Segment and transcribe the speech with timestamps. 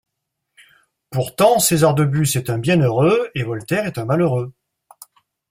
[1.11, 4.51] Pourtant César de Bus est un bienheureux et Voltaire est un malheureux.